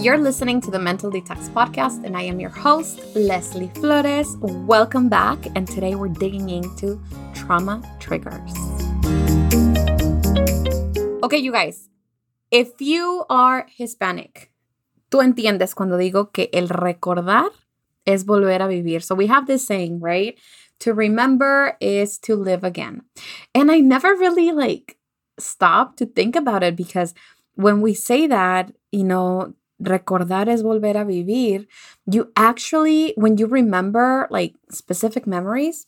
[0.00, 4.34] You're listening to the Mental Detox Podcast, and I am your host, Leslye Flores.
[4.40, 5.36] Welcome back.
[5.54, 6.98] And today we're digging into
[7.34, 8.50] trauma triggers.
[11.22, 11.90] Okay, you guys,
[12.50, 14.50] if you are Hispanic,
[15.10, 17.50] tú entiendes cuando digo que el recordar
[18.06, 19.02] es volver a vivir.
[19.02, 20.34] So we have this saying, right?
[20.78, 23.02] To remember is to live again.
[23.54, 24.96] And I never really like
[25.38, 27.12] stop to think about it because
[27.54, 29.52] when we say that, you know,
[29.82, 31.66] recordar es volver a vivir,
[32.10, 35.86] you actually, when you remember like specific memories,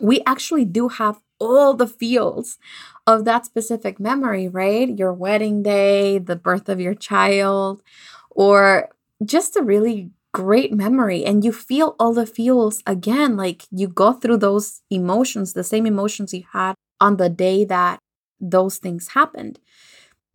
[0.00, 2.58] we actually do have all the feels
[3.06, 4.96] of that specific memory, right?
[4.98, 7.82] Your wedding day, the birth of your child,
[8.30, 8.90] or
[9.24, 11.24] just a really great memory.
[11.24, 15.86] And you feel all the feels again, like you go through those emotions, the same
[15.86, 17.98] emotions you had on the day that
[18.40, 19.58] those things happened.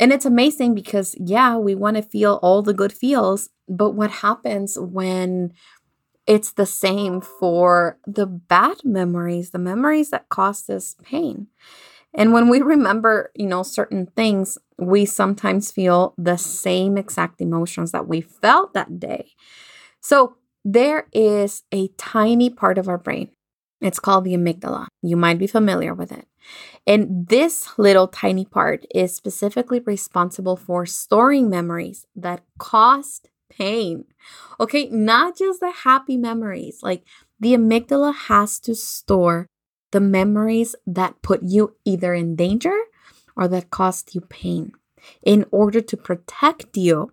[0.01, 4.11] And it's amazing because, yeah, we want to feel all the good feels, but what
[4.11, 5.53] happens when
[6.27, 11.47] it's the same for the bad memories, the memories that caused us pain?
[12.15, 17.91] And when we remember, you know, certain things, we sometimes feel the same exact emotions
[17.93, 19.31] that we felt that day.
[20.01, 23.29] So there is a tiny part of our brain.
[23.81, 24.87] It's called the amygdala.
[25.01, 26.27] You might be familiar with it.
[26.85, 34.05] And this little tiny part is specifically responsible for storing memories that caused pain.
[34.59, 36.79] Okay, not just the happy memories.
[36.81, 37.03] Like
[37.39, 39.47] the amygdala has to store
[39.91, 42.77] the memories that put you either in danger
[43.35, 44.71] or that caused you pain
[45.23, 47.11] in order to protect you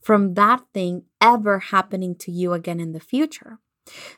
[0.00, 3.58] from that thing ever happening to you again in the future.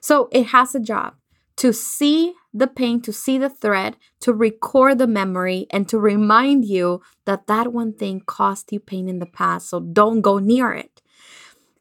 [0.00, 1.14] So it has a job
[1.58, 6.64] to see the pain, to see the thread, to record the memory, and to remind
[6.64, 9.68] you that that one thing caused you pain in the past.
[9.68, 11.02] So don't go near it.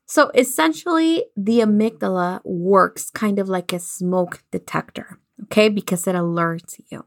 [0.06, 6.79] So essentially, the amygdala works kind of like a smoke detector, okay, because it alerts
[6.90, 7.06] you.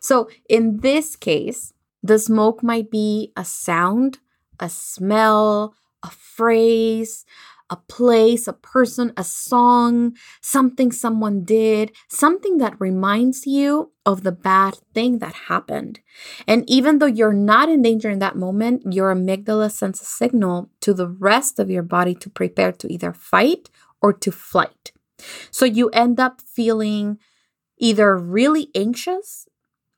[0.00, 1.72] So in this case,
[2.02, 4.18] the smoke might be a sound,
[4.60, 7.24] a smell, a phrase,
[7.72, 14.30] a place, a person, a song, something someone did, something that reminds you of the
[14.30, 16.00] bad thing that happened.
[16.46, 20.70] And even though you're not in danger in that moment, your amygdala sends a signal
[20.82, 23.70] to the rest of your body to prepare to either fight
[24.02, 24.92] or to flight.
[25.50, 27.18] So you end up feeling
[27.78, 29.48] either really anxious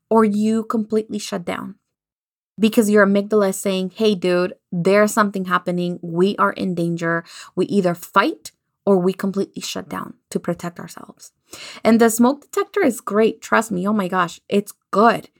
[0.08, 1.74] or you completely shut down
[2.58, 5.98] because your amygdala is saying, hey, dude, there's something happening.
[6.02, 7.24] We are in danger.
[7.54, 8.52] We either fight
[8.86, 11.32] or we completely shut down to protect ourselves.
[11.82, 13.40] And the smoke detector is great.
[13.40, 13.86] Trust me.
[13.88, 15.30] Oh my gosh, it's good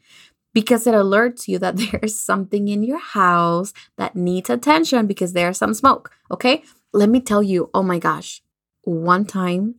[0.53, 5.59] because it alerts you that there's something in your house that needs attention because there's
[5.59, 6.11] some smoke.
[6.31, 6.63] Okay.
[6.93, 8.41] Let me tell you, oh my gosh,
[8.83, 9.77] one time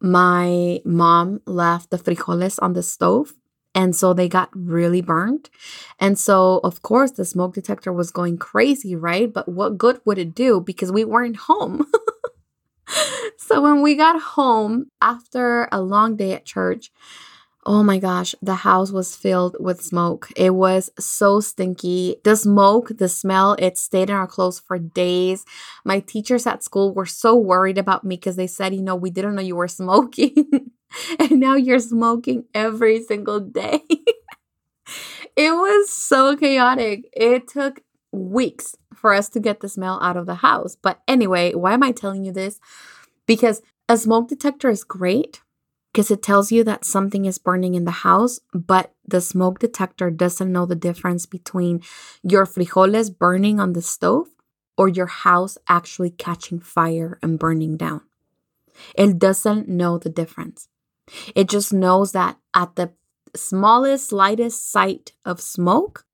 [0.00, 3.34] my mom left the frijoles on the stove
[3.78, 5.48] and so they got really burned.
[6.00, 9.32] And so, of course, the smoke detector was going crazy, right?
[9.32, 10.60] But what good would it do?
[10.60, 11.86] Because we weren't home.
[13.38, 16.90] so, when we got home after a long day at church,
[17.66, 20.30] Oh my gosh, the house was filled with smoke.
[20.36, 22.16] It was so stinky.
[22.24, 25.44] The smoke, the smell, it stayed in our clothes for days.
[25.84, 29.10] My teachers at school were so worried about me because they said, you know, we
[29.10, 30.70] didn't know you were smoking.
[31.18, 33.82] and now you're smoking every single day.
[35.36, 37.08] it was so chaotic.
[37.12, 37.80] It took
[38.12, 40.76] weeks for us to get the smell out of the house.
[40.80, 42.58] But anyway, why am I telling you this?
[43.26, 45.42] Because a smoke detector is great
[45.92, 50.10] because it tells you that something is burning in the house, but the smoke detector
[50.10, 51.82] doesn't know the difference between
[52.22, 54.28] your frijoles burning on the stove
[54.76, 58.02] or your house actually catching fire and burning down.
[58.94, 60.68] It doesn't know the difference.
[61.34, 62.92] It just knows that at the
[63.36, 66.04] smallest, lightest sight of smoke,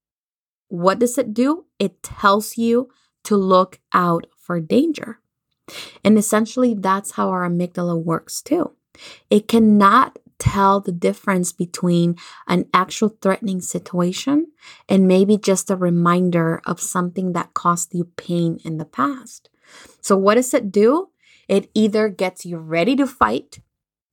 [0.69, 1.67] what does it do?
[1.79, 2.89] It tells you
[3.25, 5.21] to look out for danger.
[6.05, 8.73] And essentially, that's how our amygdala works too.
[9.31, 14.49] It cannot tell the difference between an actual threatening situation
[14.89, 19.49] and maybe just a reminder of something that caused you pain in the past.
[20.01, 21.09] So, what does it do?
[21.49, 23.61] It either gets you ready to fight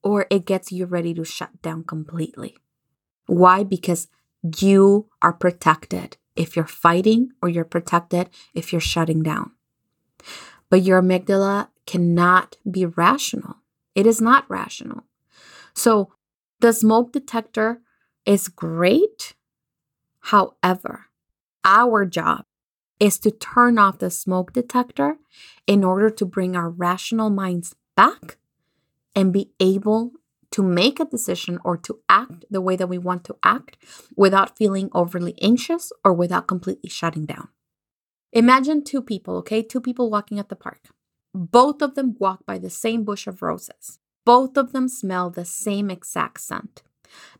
[0.04, 2.58] or it gets you ready to shut down completely.
[3.28, 3.64] Why?
[3.64, 4.08] Because
[4.60, 9.52] you are protected if you're fighting, or you're protected if you're shutting down.
[10.70, 13.58] But your amygdala cannot be rational.
[13.96, 15.04] It is not rational.
[15.74, 16.14] So
[16.62, 17.82] the smoke detector
[18.26, 19.36] is great.
[20.22, 21.08] However,
[21.66, 22.46] our job
[23.00, 25.18] is to turn off the smoke detector
[25.68, 28.38] in order to bring our rational minds back
[29.16, 30.12] and be able
[30.52, 33.78] to make a decision or to act the way that we want to act
[34.16, 37.48] without feeling overly anxious or without completely shutting down.
[38.34, 39.62] Imagine two people, okay?
[39.62, 40.90] Two people walking at the park.
[41.34, 44.00] Both of them walk by the same bush of roses.
[44.26, 46.84] Both of them smell the same exact scent.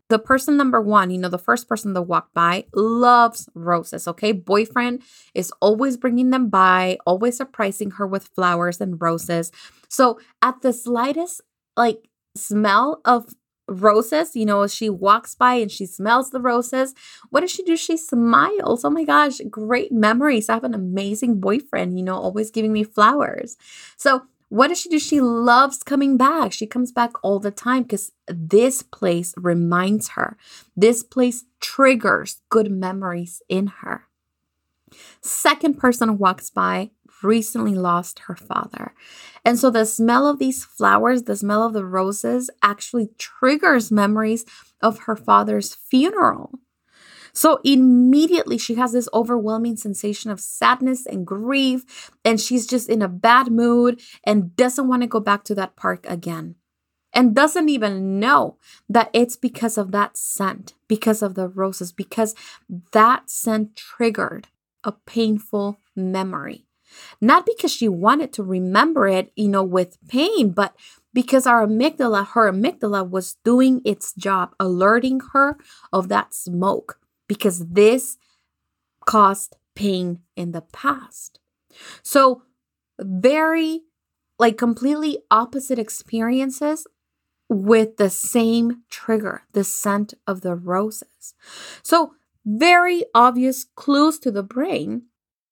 [0.08, 4.32] The person number one, you know, the first person that walked by loves roses, okay?
[4.32, 5.02] Boyfriend
[5.34, 9.50] is always bringing them by, always surprising her with flowers and roses.
[9.88, 11.40] So at the slightest,
[11.76, 13.34] like, smell of
[13.68, 16.94] roses, you know, she walks by and she smells the roses.
[17.30, 17.76] What does she do?
[17.76, 18.84] She smiles.
[18.84, 20.48] Oh my gosh, great memories.
[20.48, 23.56] I have an amazing boyfriend, you know, always giving me flowers.
[23.96, 24.98] So what does she do?
[24.98, 26.52] She loves coming back.
[26.52, 30.36] She comes back all the time because this place reminds her.
[30.76, 34.08] This place triggers good memories in her.
[35.20, 36.90] Second person walks by
[37.22, 38.94] recently lost her father.
[39.44, 44.44] And so the smell of these flowers, the smell of the roses, actually triggers memories
[44.80, 46.58] of her father's funeral.
[47.32, 53.00] So immediately she has this overwhelming sensation of sadness and grief, and she's just in
[53.00, 56.56] a bad mood and doesn't want to go back to that park again.
[57.14, 58.56] And doesn't even know
[58.88, 62.34] that it's because of that scent, because of the roses, because
[62.92, 64.48] that scent triggered
[64.84, 66.66] a painful memory.
[67.20, 70.74] Not because she wanted to remember it, you know, with pain, but
[71.14, 75.56] because our amygdala, her amygdala was doing its job, alerting her
[75.92, 76.98] of that smoke,
[77.28, 78.18] because this
[79.06, 81.38] caused pain in the past.
[82.02, 82.42] So,
[83.00, 83.82] very
[84.38, 86.86] like completely opposite experiences
[87.48, 91.34] with the same trigger, the scent of the roses.
[91.82, 92.14] So,
[92.44, 95.02] very obvious clues to the brain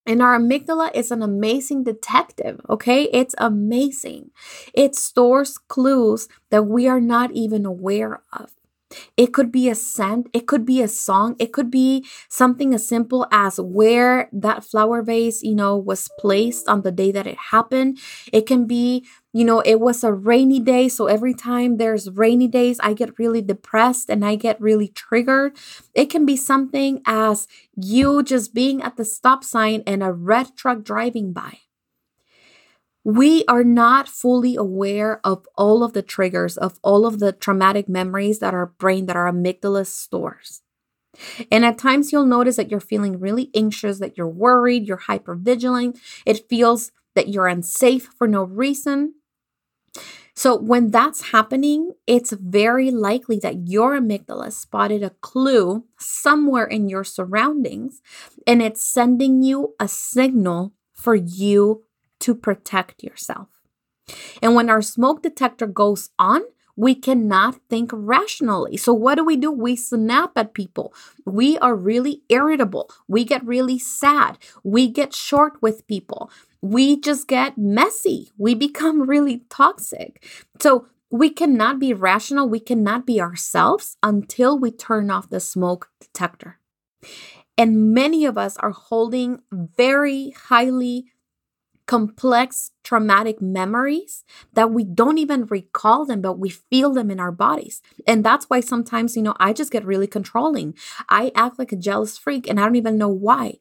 [0.06, 3.04] and our amygdala is an amazing detective, okay?
[3.12, 4.30] It's amazing.
[4.74, 8.50] It stores clues that we are not even aware of.
[9.16, 12.88] It could be a scent, it could be a song, it could be something as
[12.88, 17.38] simple as where that flower vase, you know, was placed on the day that it
[17.52, 17.98] happened.
[18.32, 22.48] It can be, you know, it was a rainy day, so every time there's rainy
[22.48, 25.56] days, I get really depressed and I get really triggered.
[25.94, 27.46] It can be something as
[27.76, 31.58] you just being at the stop sign and a red truck driving by
[33.04, 37.88] we are not fully aware of all of the triggers, of all of the traumatic
[37.88, 40.62] memories that our brain, that our amygdala stores.
[41.50, 45.34] And at times you'll notice that you're feeling really anxious, that you're worried, you're hyper
[45.34, 45.98] vigilant.
[46.26, 49.14] It feels that you're unsafe for no reason.
[50.34, 56.88] So, when that's happening, it's very likely that your amygdala spotted a clue somewhere in
[56.88, 58.00] your surroundings
[58.46, 61.84] and it's sending you a signal for you
[62.20, 63.48] to protect yourself.
[64.40, 66.42] And when our smoke detector goes on,
[66.76, 68.76] we cannot think rationally.
[68.76, 69.52] So, what do we do?
[69.52, 70.94] We snap at people.
[71.26, 72.90] We are really irritable.
[73.06, 74.38] We get really sad.
[74.64, 76.30] We get short with people.
[76.62, 78.30] We just get messy.
[78.36, 80.24] We become really toxic.
[80.60, 82.48] So, we cannot be rational.
[82.48, 86.60] We cannot be ourselves until we turn off the smoke detector.
[87.58, 91.06] And many of us are holding very highly
[91.86, 97.32] complex traumatic memories that we don't even recall them, but we feel them in our
[97.32, 97.82] bodies.
[98.06, 100.74] And that's why sometimes, you know, I just get really controlling.
[101.08, 103.58] I act like a jealous freak and I don't even know why.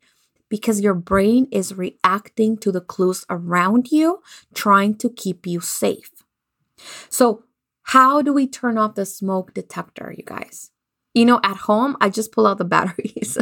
[0.49, 4.21] Because your brain is reacting to the clues around you,
[4.53, 6.11] trying to keep you safe.
[7.09, 7.43] So,
[7.83, 10.71] how do we turn off the smoke detector, you guys?
[11.13, 13.37] You know, at home, I just pull out the batteries.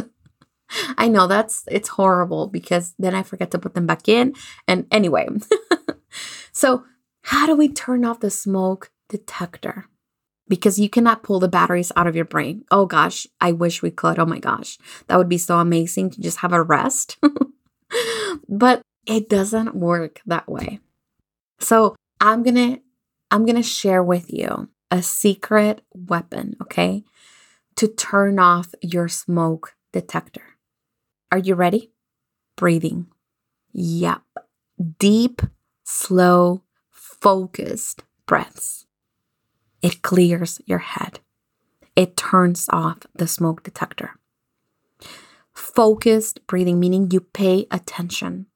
[0.96, 4.34] I know that's it's horrible because then I forget to put them back in.
[4.66, 5.28] And anyway,
[6.52, 6.84] so
[7.22, 9.86] how do we turn off the smoke detector?
[10.48, 12.64] Because you cannot pull the batteries out of your brain.
[12.70, 14.18] Oh gosh, I wish we could.
[14.18, 17.18] Oh my gosh, that would be so amazing to just have a rest.
[18.48, 20.80] but it doesn't work that way.
[21.60, 22.78] So I'm gonna
[23.30, 27.04] I'm gonna share with you a secret weapon, okay,
[27.76, 30.56] to turn off your smoke detector.
[31.30, 31.92] Are you ready?
[32.56, 33.06] Breathing.
[33.72, 34.22] Yep.
[34.98, 35.42] Deep,
[35.84, 38.86] slow, focused breaths.
[39.82, 41.20] It clears your head.
[41.96, 44.12] It turns off the smoke detector.
[45.52, 48.46] Focused breathing, meaning you pay attention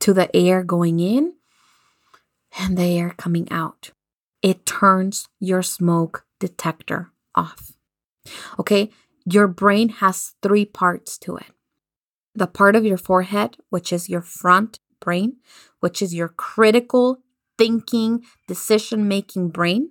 [0.00, 1.34] to the air going in
[2.58, 3.90] and the air coming out.
[4.42, 7.72] It turns your smoke detector off.
[8.58, 8.90] Okay,
[9.24, 11.46] your brain has three parts to it
[12.34, 15.36] the part of your forehead, which is your front brain,
[15.80, 17.18] which is your critical
[17.58, 19.90] thinking, decision making brain.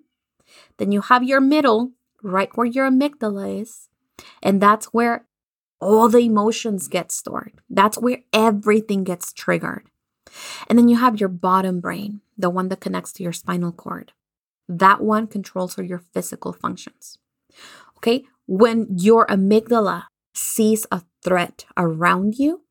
[0.78, 1.92] Then you have your middle,
[2.24, 3.90] right where your amygdala is.
[4.42, 5.26] And that's where
[5.80, 7.54] all the emotions get stored.
[7.70, 9.90] That's where everything gets triggered.
[10.68, 14.12] And then you have your bottom brain, the one that connects to your spinal cord.
[14.68, 17.18] That one controls your physical functions.
[17.98, 22.62] Okay, when your amygdala sees a threat around you,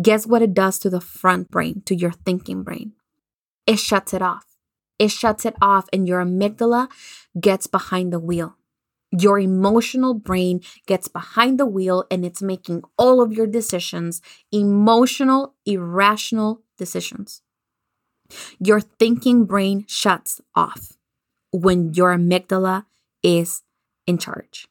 [0.00, 2.92] guess what it does to the front brain, to your thinking brain?
[3.66, 4.53] It shuts it off.
[4.98, 6.88] It shuts it off, and your amygdala
[7.40, 8.56] gets behind the wheel.
[9.10, 14.20] Your emotional brain gets behind the wheel and it's making all of your decisions
[14.50, 17.40] emotional, irrational decisions.
[18.58, 20.94] Your thinking brain shuts off
[21.52, 22.86] when your amygdala
[23.22, 23.62] is
[24.06, 24.66] in charge.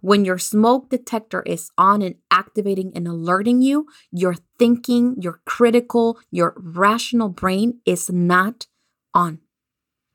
[0.00, 6.18] When your smoke detector is on and activating and alerting you, your thinking, your critical,
[6.30, 8.66] your rational brain is not
[9.14, 9.40] on.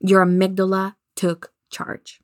[0.00, 2.20] Your amygdala took charge.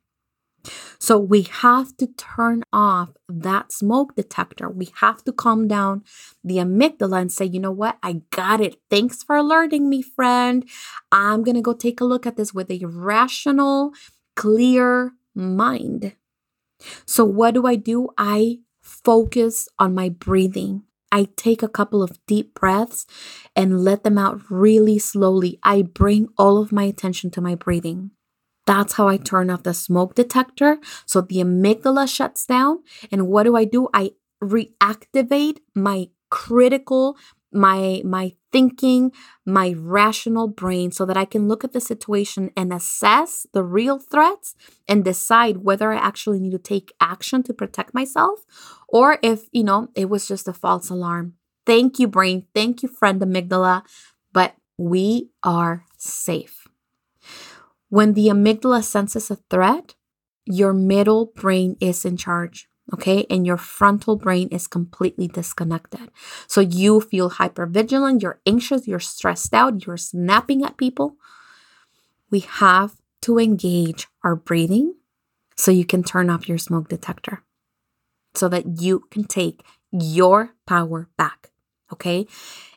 [0.99, 4.69] So we have to turn off that smoke detector.
[4.69, 6.03] We have to calm down
[6.43, 7.97] the amygdala and say, you know what?
[8.01, 8.77] I got it.
[8.89, 10.67] Thanks for alerting me, friend.
[11.11, 13.91] I'm going to go take a look at this with a rational,
[14.35, 16.15] clear mind.
[17.05, 18.09] So, what do I do?
[18.17, 20.83] I focus on my breathing.
[21.13, 23.05] I take a couple of deep breaths
[23.55, 25.59] and let them out really slowly.
[25.61, 28.09] I bring all of my attention to my breathing.
[28.65, 30.79] That's how I turn off the smoke detector.
[31.05, 32.79] So the amygdala shuts down.
[33.11, 33.89] And what do I do?
[33.93, 37.15] I reactivate my critical
[37.53, 39.11] my my thinking
[39.45, 43.99] my rational brain so that i can look at the situation and assess the real
[43.99, 44.55] threats
[44.87, 48.45] and decide whether i actually need to take action to protect myself
[48.93, 51.33] or if you know it was just a false alarm.
[51.65, 52.45] Thank you brain.
[52.53, 53.83] Thank you friend amygdala.
[54.31, 56.67] But we are safe.
[57.89, 59.95] When the amygdala senses a threat
[60.45, 63.25] your middle brain is in charge okay?
[63.29, 66.11] And your frontal brain is completely disconnected.
[66.47, 71.15] So you feel hyper vigilant, you're anxious, you're stressed out, you're snapping at people.
[72.29, 74.95] We have to engage our breathing
[75.55, 77.43] so you can turn off your smoke detector
[78.33, 81.51] so that you can take your power back,
[81.91, 82.25] okay?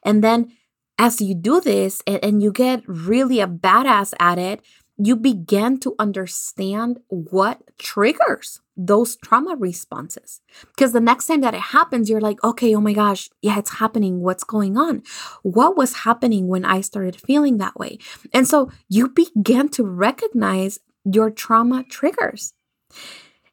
[0.02, 0.52] And then
[0.98, 4.60] as you do this and, and you get really a badass at it,
[4.98, 10.40] you begin to understand what triggers those trauma responses.
[10.74, 13.74] Because the next time that it happens, you're like, okay, oh my gosh, yeah, it's
[13.74, 14.20] happening.
[14.20, 15.02] What's going on?
[15.42, 17.98] What was happening when I started feeling that way?
[18.32, 22.52] And so you begin to recognize your trauma triggers.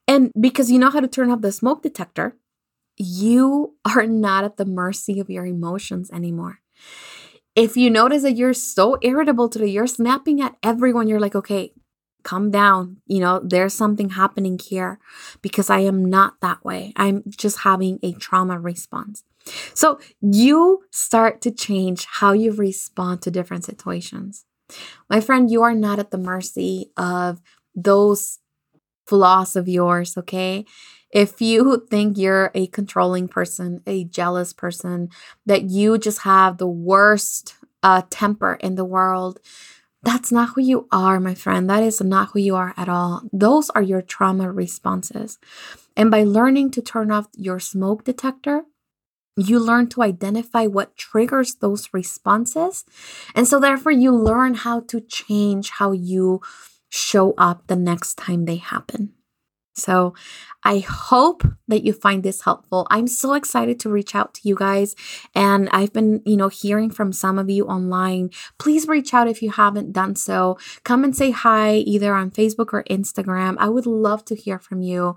[0.08, 2.36] And because you know how to turn off the smoke detector,
[2.98, 6.60] you are not at the mercy of your emotions anymore
[7.56, 11.72] if you notice that you're so irritable today, you're snapping at everyone, you're like, okay,
[12.24, 12.98] calm down.
[13.06, 15.00] You know, there's something happening here
[15.42, 16.94] because I am not that way.
[16.96, 19.24] I'm just having a trauma response.
[19.74, 24.46] So you start to change how you respond to different situations.
[25.10, 27.42] My friend, you are not at the mercy of
[27.76, 28.40] those
[29.06, 30.66] flaws of yours, okay?
[31.13, 35.10] If you think you're a controlling person, a jealous person,
[35.46, 37.53] that you just have the worst
[37.84, 39.39] uh, temper in the world,
[40.01, 41.70] that's not who you are, my friend.
[41.70, 43.22] That is not who you are at all.
[43.32, 45.38] Those are your trauma responses.
[45.96, 48.63] And by learning to turn off your smoke detector,
[49.38, 52.86] you learn to identify what triggers those responses.
[53.36, 56.41] And so, therefore, you learn how to change how you
[56.89, 59.13] show up the next time they happen.
[59.74, 60.13] So
[60.63, 62.88] I hope that you find this helpful.
[62.89, 64.96] I'm so excited to reach out to you guys.
[65.36, 68.30] And I've been, you know, hearing from some of you online.
[68.60, 70.58] Please reach out if you haven't done so.
[70.84, 73.56] Come and say hi either on Facebook or Instagram.
[73.60, 75.15] I would love to hear from you.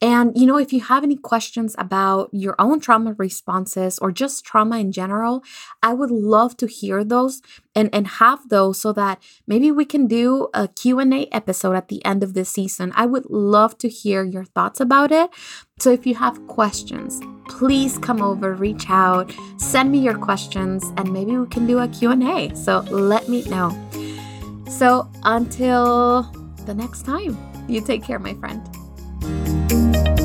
[0.00, 4.44] And, you know, if you have any questions about your own trauma responses or just
[4.44, 5.44] trauma in general,
[5.82, 7.40] I would love to hear those
[7.78, 12.04] and and have those so that maybe we can do a Q&A episode at the
[12.04, 12.92] end of this season.
[12.96, 15.30] I would love to hear your thoughts about it.
[15.78, 21.12] So if you have questions, please come over, reach out, send me your questions and
[21.12, 22.54] maybe we can do a Q&A.
[22.56, 23.70] So let me know.
[24.68, 26.22] So until
[26.66, 30.17] the next time, you take care, my friend.